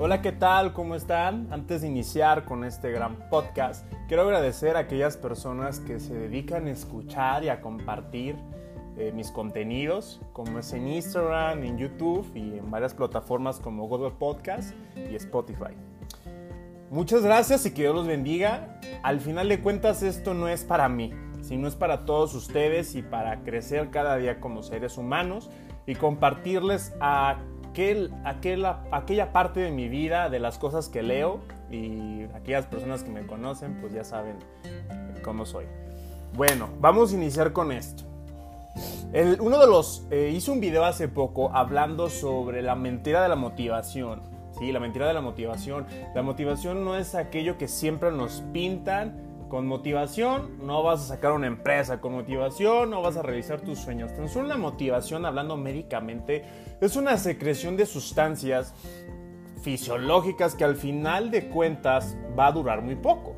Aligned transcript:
Hola, 0.00 0.22
¿qué 0.22 0.30
tal? 0.30 0.74
¿Cómo 0.74 0.94
están? 0.94 1.48
Antes 1.50 1.80
de 1.80 1.88
iniciar 1.88 2.44
con 2.44 2.62
este 2.62 2.92
gran 2.92 3.28
podcast, 3.30 3.84
quiero 4.06 4.22
agradecer 4.22 4.76
a 4.76 4.80
aquellas 4.80 5.16
personas 5.16 5.80
que 5.80 5.98
se 5.98 6.14
dedican 6.14 6.68
a 6.68 6.70
escuchar 6.70 7.42
y 7.42 7.48
a 7.48 7.60
compartir 7.60 8.36
eh, 8.96 9.10
mis 9.12 9.32
contenidos, 9.32 10.20
como 10.32 10.60
es 10.60 10.72
en 10.72 10.86
Instagram, 10.86 11.64
en 11.64 11.78
YouTube 11.78 12.30
y 12.36 12.58
en 12.58 12.70
varias 12.70 12.94
plataformas 12.94 13.58
como 13.58 13.88
Google 13.88 14.12
Podcast 14.12 14.72
y 14.94 15.16
Spotify. 15.16 15.74
Muchas 16.92 17.22
gracias 17.22 17.66
y 17.66 17.72
que 17.72 17.82
Dios 17.82 17.96
los 17.96 18.06
bendiga. 18.06 18.78
Al 19.02 19.18
final 19.18 19.48
de 19.48 19.60
cuentas 19.60 20.04
esto 20.04 20.32
no 20.32 20.46
es 20.46 20.62
para 20.62 20.88
mí, 20.88 21.12
sino 21.40 21.66
es 21.66 21.74
para 21.74 22.04
todos 22.04 22.36
ustedes 22.36 22.94
y 22.94 23.02
para 23.02 23.42
crecer 23.42 23.90
cada 23.90 24.16
día 24.16 24.38
como 24.38 24.62
seres 24.62 24.96
humanos 24.96 25.50
y 25.86 25.96
compartirles 25.96 26.94
a 27.00 27.38
aquel, 28.24 28.66
aquella 28.90 29.32
parte 29.32 29.60
de 29.60 29.70
mi 29.70 29.88
vida, 29.88 30.28
de 30.28 30.40
las 30.40 30.58
cosas 30.58 30.88
que 30.88 31.02
leo 31.02 31.40
y 31.70 32.24
aquellas 32.34 32.66
personas 32.66 33.02
que 33.02 33.10
me 33.10 33.26
conocen 33.26 33.80
pues 33.80 33.92
ya 33.92 34.04
saben 34.04 34.36
cómo 35.22 35.46
soy. 35.46 35.66
Bueno, 36.34 36.68
vamos 36.80 37.12
a 37.12 37.16
iniciar 37.16 37.52
con 37.52 37.72
esto. 37.72 38.04
uno 39.40 39.58
de 39.58 39.66
los, 39.66 40.06
eh, 40.10 40.32
hice 40.34 40.50
un 40.50 40.60
video 40.60 40.84
hace 40.84 41.08
poco 41.08 41.50
hablando 41.54 42.08
sobre 42.08 42.62
la 42.62 42.74
mentira 42.74 43.22
de 43.22 43.28
la 43.28 43.36
motivación. 43.36 44.20
Sí, 44.58 44.72
la 44.72 44.80
mentira 44.80 45.06
de 45.06 45.14
la 45.14 45.20
motivación. 45.20 45.86
La 46.14 46.22
motivación 46.22 46.84
no 46.84 46.96
es 46.96 47.14
aquello 47.14 47.58
que 47.58 47.68
siempre 47.68 48.10
nos 48.10 48.42
pintan 48.52 49.27
con 49.48 49.66
motivación 49.66 50.58
no 50.66 50.82
vas 50.82 51.00
a 51.00 51.14
sacar 51.14 51.32
una 51.32 51.46
empresa, 51.46 52.00
con 52.00 52.12
motivación 52.12 52.90
no 52.90 53.02
vas 53.02 53.16
a 53.16 53.22
realizar 53.22 53.60
tus 53.60 53.78
sueños. 53.78 54.14
Tan 54.14 54.28
solo 54.28 54.48
la 54.48 54.56
motivación, 54.56 55.24
hablando 55.24 55.56
médicamente, 55.56 56.44
es 56.80 56.96
una 56.96 57.16
secreción 57.16 57.76
de 57.76 57.86
sustancias 57.86 58.74
fisiológicas 59.62 60.54
que 60.54 60.64
al 60.64 60.76
final 60.76 61.30
de 61.30 61.48
cuentas 61.48 62.16
va 62.38 62.46
a 62.46 62.52
durar 62.52 62.82
muy 62.82 62.96
poco. 62.96 63.34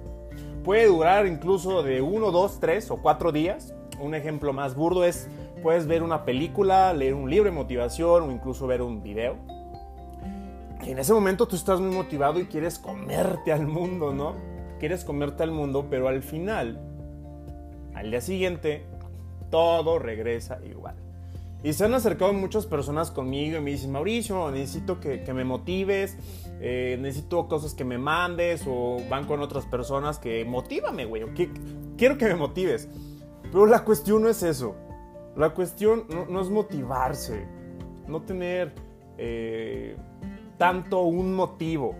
Puede 0.64 0.86
durar 0.86 1.26
incluso 1.26 1.82
de 1.82 2.02
1, 2.02 2.30
2, 2.30 2.60
3 2.60 2.90
o 2.90 2.96
4 2.98 3.32
días. 3.32 3.74
Un 3.98 4.14
ejemplo 4.14 4.52
más 4.52 4.74
burdo 4.74 5.04
es, 5.04 5.28
puedes 5.62 5.86
ver 5.86 6.02
una 6.02 6.24
película, 6.24 6.92
leer 6.92 7.14
un 7.14 7.30
libro 7.30 7.50
de 7.50 7.56
motivación 7.56 8.24
o 8.24 8.30
incluso 8.32 8.66
ver 8.66 8.82
un 8.82 9.02
video. 9.02 9.36
Y 10.84 10.90
en 10.90 10.98
ese 10.98 11.12
momento 11.12 11.46
tú 11.46 11.56
estás 11.56 11.80
muy 11.80 11.94
motivado 11.94 12.40
y 12.40 12.46
quieres 12.46 12.78
comerte 12.78 13.52
al 13.52 13.66
mundo, 13.66 14.12
¿no? 14.12 14.49
Quieres 14.80 15.04
comerte 15.04 15.44
al 15.44 15.52
mundo, 15.52 15.86
pero 15.88 16.08
al 16.08 16.22
final, 16.22 16.80
al 17.94 18.10
día 18.10 18.20
siguiente, 18.20 18.84
todo 19.50 20.00
regresa 20.00 20.58
igual. 20.64 20.96
Y 21.62 21.74
se 21.74 21.84
han 21.84 21.92
acercado 21.92 22.32
muchas 22.32 22.64
personas 22.64 23.10
conmigo 23.10 23.58
y 23.58 23.60
me 23.60 23.70
dicen, 23.72 23.92
Mauricio, 23.92 24.50
necesito 24.50 24.98
que, 24.98 25.22
me 25.34 25.44
motives, 25.44 26.16
eh, 26.60 26.96
necesito 26.98 27.46
cosas 27.48 27.74
que 27.74 27.84
me 27.84 27.98
mandes, 27.98 28.64
o 28.66 28.96
van 29.10 29.26
con 29.26 29.40
otras 29.40 29.66
personas 29.66 30.18
que 30.18 30.44
motívame, 30.46 31.04
güey, 31.04 31.22
quiero 31.98 32.16
que 32.16 32.24
me 32.26 32.34
motives. 32.34 32.88
Pero 33.42 33.66
la 33.66 33.84
cuestión 33.84 34.22
no 34.22 34.30
es 34.30 34.42
eso. 34.42 34.74
La 35.36 35.50
cuestión 35.50 36.06
no, 36.28 36.40
es 36.40 36.48
motivarse, 36.48 37.46
no 38.08 38.22
tener 38.22 38.72
eh, 39.18 39.96
tanto 40.56 41.02
un 41.02 41.34
motivo 41.34 41.94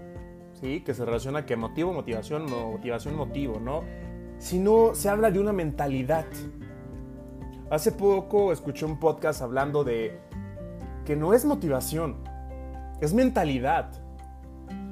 que 0.61 0.95
se 0.95 1.05
relaciona 1.05 1.47
que 1.47 1.57
motivo, 1.57 1.93
motivación, 1.93 2.51
motivación, 2.51 3.17
motivo, 3.17 3.59
¿no? 3.59 3.83
Sino 4.39 4.95
se 4.95 5.09
habla 5.09 5.31
de 5.31 5.41
una 5.41 5.53
mentalidad. 5.53 6.27
Hace 7.71 7.93
poco 7.93 8.53
escuché 8.53 8.85
un 8.85 8.99
podcast 8.99 9.41
hablando 9.41 9.85
de 9.85 10.19
que 11.07 11.17
no 11.17 11.33
es 11.33 11.45
motivación, 11.45 12.17
es 13.01 13.15
mentalidad. 13.15 13.91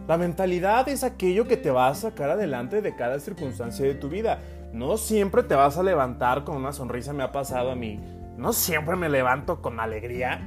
La 0.07 0.17
mentalidad 0.17 0.89
es 0.89 1.05
aquello 1.05 1.47
que 1.47 1.59
te 1.59 1.71
va 1.71 1.89
a 1.89 1.95
sacar 1.95 2.31
adelante 2.31 2.81
de 2.81 2.97
cada 2.97 3.21
circunstancia 3.21 3.85
de 3.85 3.95
tu 3.95 4.09
vida. 4.09 4.41
No 4.73 4.97
siempre 4.97 5.43
te 5.43 5.55
vas 5.55 5.77
a 5.77 5.83
levantar 5.83 6.45
con 6.45 6.57
una 6.57 6.73
sonrisa, 6.73 7.13
me 7.13 7.23
ha 7.23 7.31
pasado 7.33 7.71
a 7.71 7.75
mí. 7.75 8.01
No 8.39 8.55
siempre 8.55 8.97
me 8.97 9.11
levanto 9.11 9.61
con 9.61 9.81
alegría. 9.81 10.41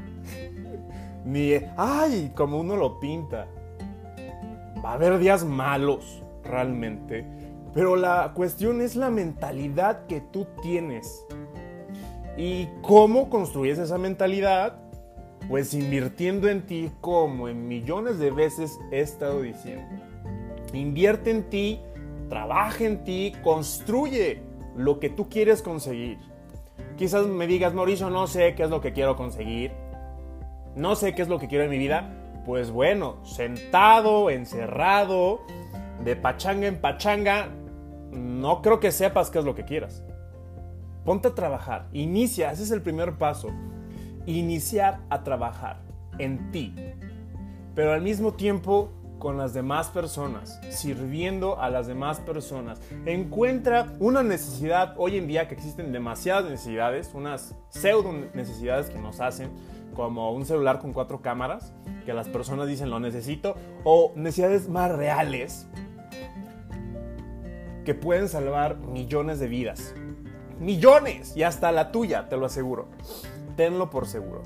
Ni, 1.25 1.53
ay, 1.77 2.31
como 2.35 2.59
uno 2.59 2.75
lo 2.75 2.99
pinta. 2.99 3.47
Va 4.83 4.91
a 4.91 4.93
haber 4.93 5.19
días 5.19 5.45
malos, 5.45 6.23
realmente. 6.43 7.25
Pero 7.73 7.95
la 7.95 8.31
cuestión 8.33 8.81
es 8.81 8.95
la 8.95 9.09
mentalidad 9.09 10.05
que 10.07 10.21
tú 10.21 10.47
tienes. 10.61 11.25
¿Y 12.35 12.67
cómo 12.81 13.29
construyes 13.29 13.77
esa 13.77 13.97
mentalidad? 13.97 14.79
Pues 15.47 15.73
invirtiendo 15.73 16.47
en 16.47 16.65
ti 16.65 16.91
como 16.99 17.47
en 17.47 17.67
millones 17.67 18.17
de 18.17 18.31
veces 18.31 18.79
he 18.91 19.01
estado 19.01 19.41
diciendo. 19.41 20.03
Invierte 20.73 21.29
en 21.29 21.49
ti, 21.49 21.79
trabaja 22.29 22.83
en 22.85 23.03
ti, 23.03 23.33
construye 23.43 24.41
lo 24.75 24.99
que 24.99 25.09
tú 25.09 25.29
quieres 25.29 25.61
conseguir. 25.61 26.17
Quizás 26.97 27.27
me 27.27 27.45
digas, 27.45 27.73
Mauricio, 27.73 28.09
no 28.09 28.27
sé 28.27 28.55
qué 28.55 28.63
es 28.63 28.69
lo 28.69 28.81
que 28.81 28.93
quiero 28.93 29.15
conseguir. 29.15 29.71
No 30.75 30.95
sé 30.95 31.13
qué 31.13 31.21
es 31.21 31.27
lo 31.27 31.37
que 31.37 31.47
quiero 31.47 31.65
en 31.65 31.69
mi 31.69 31.77
vida 31.77 32.20
pues 32.45 32.71
bueno, 32.71 33.17
sentado, 33.23 34.29
encerrado, 34.29 35.41
de 36.03 36.15
pachanga 36.15 36.67
en 36.67 36.79
pachanga, 36.81 37.49
no 38.11 38.61
creo 38.61 38.79
que 38.79 38.91
sepas 38.91 39.29
qué 39.29 39.39
es 39.39 39.45
lo 39.45 39.55
que 39.55 39.65
quieras. 39.65 40.03
Ponte 41.05 41.29
a 41.29 41.35
trabajar, 41.35 41.87
inicia, 41.93 42.51
ese 42.51 42.63
es 42.63 42.71
el 42.71 42.81
primer 42.81 43.17
paso. 43.17 43.49
Iniciar 44.25 44.99
a 45.09 45.23
trabajar 45.23 45.81
en 46.19 46.51
ti, 46.51 46.75
pero 47.73 47.93
al 47.93 48.01
mismo 48.01 48.33
tiempo 48.33 48.91
con 49.21 49.37
las 49.37 49.53
demás 49.53 49.89
personas, 49.89 50.59
sirviendo 50.71 51.61
a 51.61 51.69
las 51.69 51.85
demás 51.85 52.19
personas. 52.19 52.81
Encuentra 53.05 53.93
una 53.99 54.23
necesidad, 54.23 54.95
hoy 54.97 55.15
en 55.17 55.27
día 55.27 55.47
que 55.47 55.53
existen 55.53 55.91
demasiadas 55.91 56.49
necesidades, 56.49 57.11
unas 57.13 57.53
pseudo 57.69 58.11
necesidades 58.33 58.89
que 58.89 58.97
nos 58.97 59.19
hacen, 59.19 59.51
como 59.93 60.31
un 60.31 60.43
celular 60.47 60.79
con 60.79 60.91
cuatro 60.91 61.21
cámaras, 61.21 61.71
que 62.03 62.13
las 62.13 62.29
personas 62.29 62.67
dicen 62.67 62.89
lo 62.89 62.99
necesito, 62.99 63.55
o 63.83 64.11
necesidades 64.15 64.67
más 64.67 64.91
reales 64.91 65.67
que 67.85 67.93
pueden 67.93 68.27
salvar 68.27 68.77
millones 68.77 69.39
de 69.39 69.47
vidas. 69.47 69.93
Millones, 70.59 71.37
y 71.37 71.43
hasta 71.43 71.71
la 71.71 71.91
tuya, 71.91 72.27
te 72.27 72.37
lo 72.37 72.47
aseguro. 72.47 72.87
Tenlo 73.55 73.91
por 73.91 74.07
seguro. 74.07 74.41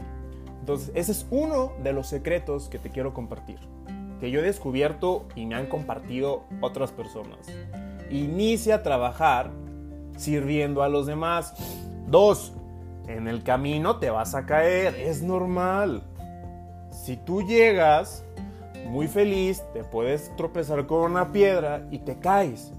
Entonces, 0.59 0.91
ese 0.95 1.13
es 1.13 1.27
uno 1.31 1.71
de 1.81 1.93
los 1.93 2.07
secretos 2.07 2.67
que 2.67 2.77
te 2.77 2.89
quiero 2.89 3.13
compartir, 3.13 3.59
que 4.19 4.31
yo 4.31 4.39
he 4.39 4.43
descubierto 4.43 5.25
y 5.35 5.45
me 5.45 5.55
han 5.55 5.67
compartido 5.67 6.43
otras 6.61 6.91
personas. 6.91 7.47
Inicia 8.09 8.75
a 8.75 8.83
trabajar 8.83 9.51
sirviendo 10.17 10.83
a 10.83 10.89
los 10.89 11.05
demás. 11.05 11.53
Dos, 12.07 12.53
en 13.07 13.27
el 13.27 13.43
camino 13.43 13.97
te 13.97 14.09
vas 14.09 14.35
a 14.35 14.45
caer, 14.45 14.95
es 14.95 15.21
normal. 15.21 16.03
Si 16.91 17.17
tú 17.17 17.41
llegas 17.41 18.23
muy 18.87 19.07
feliz, 19.07 19.63
te 19.73 19.83
puedes 19.83 20.35
tropezar 20.35 20.85
con 20.85 21.11
una 21.11 21.31
piedra 21.31 21.87
y 21.91 21.99
te 21.99 22.17
caes. 22.19 22.71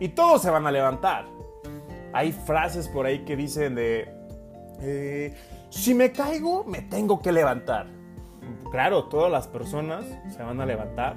Y 0.00 0.08
todos 0.08 0.42
se 0.42 0.50
van 0.50 0.66
a 0.66 0.70
levantar. 0.70 1.26
Hay 2.12 2.32
frases 2.32 2.88
por 2.88 3.06
ahí 3.06 3.24
que 3.24 3.36
dicen 3.36 3.74
de, 3.74 4.08
eh, 4.80 5.34
si 5.70 5.94
me 5.94 6.12
caigo, 6.12 6.64
me 6.64 6.82
tengo 6.82 7.20
que 7.20 7.32
levantar. 7.32 7.86
Claro, 8.72 9.04
todas 9.04 9.30
las 9.30 9.46
personas 9.46 10.04
se 10.28 10.42
van 10.42 10.60
a 10.60 10.66
levantar, 10.66 11.14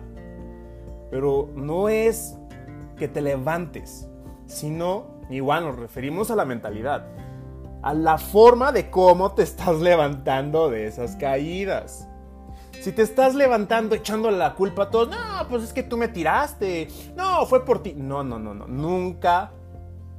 pero 1.10 1.50
no 1.56 1.90
es 1.90 2.38
que 2.98 3.08
te 3.08 3.22
levantes, 3.22 4.08
sino, 4.46 5.22
igual 5.32 5.66
nos 5.66 5.80
referimos 5.80 6.30
a 6.30 6.36
la 6.36 6.46
mentalidad 6.46 7.08
a 7.86 7.94
la 7.94 8.18
forma 8.18 8.72
de 8.72 8.90
cómo 8.90 9.34
te 9.34 9.44
estás 9.44 9.80
levantando 9.80 10.72
de 10.72 10.88
esas 10.88 11.16
caídas. 11.18 12.10
Si 12.82 12.92
te 12.92 13.04
estás 13.04 13.36
levantando 13.36 13.94
echándole 13.94 14.38
la 14.38 14.56
culpa 14.56 14.84
a 14.84 14.90
todos, 14.90 15.10
no, 15.10 15.48
pues 15.48 15.62
es 15.62 15.72
que 15.72 15.84
tú 15.84 15.96
me 15.96 16.08
tiraste, 16.08 16.88
no, 17.16 17.46
fue 17.46 17.64
por 17.64 17.84
ti. 17.84 17.94
No, 17.96 18.24
no, 18.24 18.40
no, 18.40 18.56
no, 18.56 18.66
nunca 18.66 19.52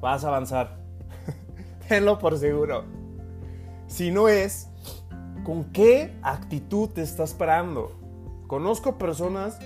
vas 0.01 0.25
a 0.25 0.29
avanzar. 0.29 0.79
Tenlo 1.89 2.21
por 2.21 2.39
seguro. 2.39 2.85
Si 3.89 4.13
no 4.13 4.29
es, 4.29 4.69
¿con 5.47 5.67
qué 5.67 6.13
actitud 6.23 6.89
te 6.89 7.03
estás 7.03 7.33
parando? 7.33 7.93
Conozco 8.49 8.99
personas 8.99 9.57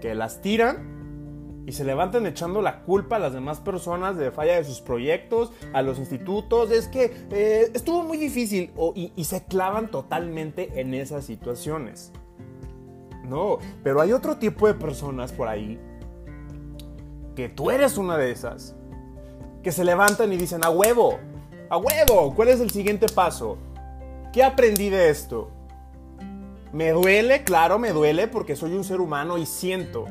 que 0.00 0.16
las 0.16 0.42
tiran 0.42 1.62
y 1.68 1.72
se 1.72 1.84
levantan 1.84 2.26
echando 2.26 2.60
la 2.60 2.82
culpa 2.82 3.14
a 3.14 3.18
las 3.20 3.32
demás 3.32 3.60
personas 3.60 4.16
de 4.16 4.32
falla 4.32 4.56
de 4.56 4.64
sus 4.64 4.80
proyectos, 4.80 5.52
a 5.72 5.82
los 5.82 6.00
institutos, 6.00 6.72
es 6.72 6.88
que 6.88 7.14
eh, 7.30 7.70
estuvo 7.74 8.02
muy 8.02 8.18
difícil 8.18 8.72
y, 8.96 9.12
y 9.14 9.24
se 9.24 9.44
clavan 9.44 9.88
totalmente 9.88 10.80
en 10.80 10.94
esas 10.94 11.24
situaciones. 11.24 12.10
No, 13.24 13.58
pero 13.84 14.00
hay 14.00 14.10
otro 14.10 14.38
tipo 14.38 14.66
de 14.66 14.74
personas 14.74 15.30
por 15.30 15.46
ahí, 15.46 15.78
que 17.36 17.48
tú 17.48 17.70
eres 17.70 17.98
una 17.98 18.16
de 18.16 18.32
esas, 18.32 18.74
que 19.62 19.70
se 19.70 19.84
levantan 19.84 20.32
y 20.32 20.36
dicen, 20.36 20.64
a 20.64 20.70
huevo, 20.70 21.20
a 21.70 21.76
huevo, 21.76 22.34
¿cuál 22.34 22.48
es 22.48 22.60
el 22.60 22.72
siguiente 22.72 23.06
paso? 23.06 23.58
¿Qué 24.34 24.42
aprendí 24.42 24.90
de 24.90 25.10
esto? 25.10 25.48
Me 26.72 26.90
duele, 26.90 27.44
claro, 27.44 27.78
me 27.78 27.92
duele 27.92 28.26
porque 28.26 28.56
soy 28.56 28.74
un 28.74 28.82
ser 28.82 29.00
humano 29.00 29.38
y 29.38 29.46
siento. 29.46 30.06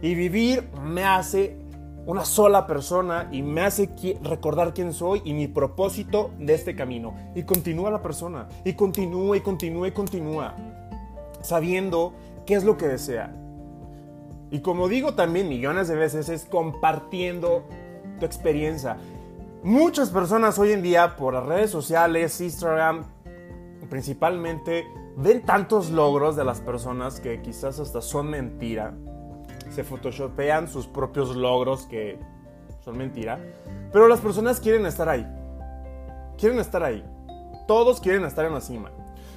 Y 0.00 0.14
vivir 0.14 0.70
me 0.82 1.04
hace 1.04 1.58
una 2.06 2.24
sola 2.24 2.66
persona 2.66 3.28
y 3.30 3.42
me 3.42 3.60
hace 3.60 3.90
recordar 4.22 4.72
quién 4.72 4.94
soy 4.94 5.20
y 5.26 5.34
mi 5.34 5.46
propósito 5.46 6.30
de 6.38 6.54
este 6.54 6.74
camino. 6.74 7.12
Y 7.34 7.42
continúa 7.42 7.90
la 7.90 8.00
persona, 8.00 8.48
y 8.64 8.72
continúa 8.72 9.36
y 9.36 9.42
continúa 9.42 9.88
y 9.88 9.92
continúa, 9.92 10.54
sabiendo 11.42 12.14
qué 12.46 12.54
es 12.54 12.64
lo 12.64 12.78
que 12.78 12.88
desea. 12.88 13.30
Y 14.50 14.60
como 14.60 14.88
digo 14.88 15.12
también 15.12 15.50
millones 15.50 15.86
de 15.88 15.96
veces, 15.96 16.30
es 16.30 16.46
compartiendo 16.46 17.64
tu 18.20 18.24
experiencia. 18.24 18.96
Muchas 19.62 20.08
personas 20.08 20.58
hoy 20.58 20.72
en 20.72 20.80
día 20.80 21.16
por 21.16 21.34
las 21.34 21.44
redes 21.44 21.70
sociales, 21.70 22.40
Instagram, 22.40 23.04
principalmente, 23.90 24.86
ven 25.16 25.42
tantos 25.42 25.90
logros 25.90 26.36
de 26.36 26.44
las 26.44 26.60
personas 26.62 27.20
que 27.20 27.42
quizás 27.42 27.78
hasta 27.78 28.00
son 28.00 28.30
mentira 28.30 28.94
se 29.70 29.84
photoshopean 29.84 30.68
sus 30.68 30.86
propios 30.86 31.36
logros 31.36 31.86
que 31.86 32.18
son 32.84 32.98
mentira. 32.98 33.38
Pero 33.92 34.08
las 34.08 34.20
personas 34.20 34.60
quieren 34.60 34.86
estar 34.86 35.08
ahí. 35.08 35.26
Quieren 36.36 36.58
estar 36.58 36.82
ahí. 36.82 37.04
Todos 37.66 38.00
quieren 38.00 38.24
estar 38.24 38.44
en 38.44 38.54
la 38.54 38.60
cima. 38.60 38.90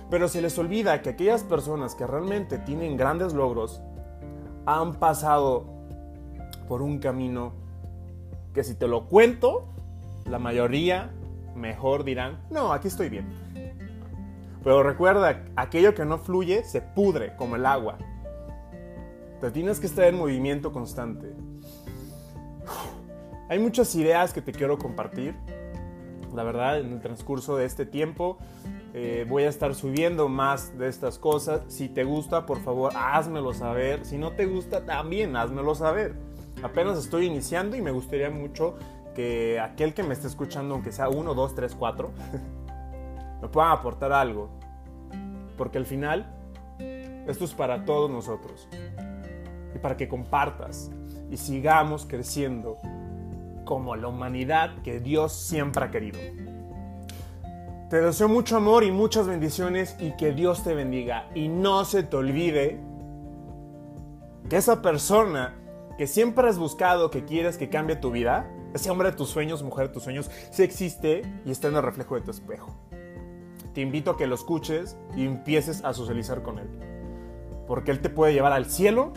Pero 0.09 0.27
se 0.27 0.41
les 0.41 0.57
olvida 0.57 1.01
que 1.01 1.09
aquellas 1.09 1.44
personas 1.44 1.95
que 1.95 2.05
realmente 2.07 2.57
tienen 2.57 2.97
grandes 2.97 3.33
logros 3.33 3.81
han 4.65 4.95
pasado 4.95 5.65
por 6.67 6.81
un 6.81 7.00
camino 7.00 7.53
que 8.53 8.63
si 8.63 8.75
te 8.75 8.88
lo 8.88 9.07
cuento, 9.07 9.67
la 10.25 10.39
mayoría 10.39 11.11
mejor 11.55 12.03
dirán, 12.03 12.41
no, 12.50 12.71
aquí 12.71 12.88
estoy 12.88 13.09
bien. 13.09 13.27
Pero 14.63 14.83
recuerda, 14.83 15.44
aquello 15.56 15.94
que 15.94 16.06
no 16.06 16.18
fluye 16.18 16.63
se 16.63 16.81
pudre 16.81 17.36
como 17.36 17.56
el 17.56 17.65
agua 17.65 17.98
tienes 19.51 19.80
que 19.80 19.88
estar 19.88 20.06
en 20.06 20.18
movimiento 20.18 20.71
constante. 20.71 21.33
Hay 23.50 23.60
muchas 23.60 23.94
ideas 23.95 24.33
que 24.33 24.42
te 24.42 24.51
quiero 24.51 24.77
compartir. 24.77 25.36
La 26.33 26.44
verdad, 26.44 26.80
en 26.80 26.94
el 26.94 27.01
transcurso 27.01 27.57
de 27.57 27.65
este 27.65 27.86
tiempo 27.86 28.39
eh, 28.94 29.25
voy 29.30 29.44
a 29.44 29.50
estar 29.50 29.75
subiendo 29.75 30.30
más 30.30 30.77
de 30.77 30.88
estas 30.88 31.19
cosas. 31.19 31.62
Si 31.68 31.89
te 31.89 32.04
gusta, 32.04 32.45
por 32.45 32.60
favor, 32.62 32.94
házmelo 32.95 33.54
saber. 33.54 34.06
Si 34.06 34.18
no 34.18 34.31
te 34.31 34.45
gusta, 34.45 34.86
también 34.86 35.36
házmelo 35.36 35.75
saber. 35.75 36.15
Apenas 36.63 36.98
estoy 36.98 37.27
iniciando 37.27 37.75
y 37.75 37.81
me 37.81 37.92
gustaría 37.92 38.30
mucho 38.30 38.75
que 39.13 39.60
aquel 39.60 39.94
que 39.94 40.01
me 40.01 40.13
esté 40.13 40.27
escuchando, 40.27 40.74
aunque 40.74 40.92
sea 40.92 41.10
uno, 41.10 41.36
dos, 41.36 41.54
tres, 41.54 41.75
cuatro, 41.77 42.12
me 43.44 43.50
pueda 43.50 43.74
aportar 43.74 44.13
algo. 44.13 44.50
Porque 45.57 45.78
al 45.78 45.86
final, 45.86 46.34
esto 47.28 47.44
es 47.44 47.54
para 47.54 47.84
todos 47.84 48.10
nosotros 48.10 48.69
y 49.75 49.80
para 49.80 49.98
que 49.98 50.07
compartas 50.07 50.90
y 51.30 51.36
sigamos 51.36 52.06
creciendo 52.06 52.78
como 53.66 53.98
la 53.98 54.07
humanidad 54.07 54.81
que 54.81 55.01
Dios 55.01 55.34
siempre 55.34 55.84
ha 55.84 55.92
querido. 55.92 56.19
Te 57.90 58.01
deseo 58.01 58.30
mucho 58.30 58.56
amor 58.56 58.86
y 58.86 58.92
muchas 58.92 59.28
bendiciones 59.28 59.98
y 60.00 60.16
que 60.16 60.31
Dios 60.31 60.63
te 60.63 60.74
bendiga. 60.74 61.30
Y 61.36 61.50
no 61.50 61.84
se 61.84 62.01
te 62.01 62.16
olvide 62.16 62.80
que 64.50 64.56
esa 64.56 64.81
persona 64.81 65.54
que 65.98 66.07
siempre 66.07 66.48
has 66.48 66.57
buscado, 66.57 67.12
que 67.12 67.25
quieres 67.25 67.57
que 67.57 67.69
cambie 67.69 67.98
tu 67.98 68.10
vida, 68.10 68.50
ese 68.74 68.89
hombre 68.89 69.12
de 69.12 69.18
tus 69.18 69.30
sueños, 69.30 69.63
mujer 69.63 69.89
de 69.89 69.94
tus 69.94 70.04
sueños, 70.04 70.31
sí 70.50 70.63
existe 70.63 71.22
y 71.46 71.51
está 71.51 71.68
en 71.68 71.75
el 71.75 71.84
reflejo 71.84 72.16
de 72.16 72.22
tu 72.22 72.31
espejo. 72.31 72.74
Te 73.74 73.81
invito 73.81 74.12
a 74.12 74.18
que 74.18 74.28
lo 74.28 74.36
escuches 74.36 74.98
y 75.16 75.25
empieces 75.25 75.84
a 75.84 75.94
socializar 75.94 76.44
con 76.44 76.60
él. 76.60 76.68
Porque 77.68 77.92
él 77.92 78.02
te 78.02 78.10
puede 78.10 78.34
llevar 78.34 78.54
al 78.54 78.66
cielo 78.66 79.14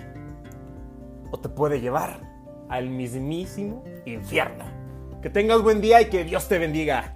o 1.31 1.39
te 1.39 1.49
puede 1.49 1.81
llevar 1.81 2.21
al 2.69 2.89
mismísimo 2.89 3.85
infierno. 4.07 4.65
Que 5.21 5.31
tengas 5.31 5.63
buen 5.63 5.81
día 5.81 6.01
y 6.01 6.07
que 6.07 6.25
Dios 6.25 6.49
te 6.49 6.59
bendiga. 6.59 7.16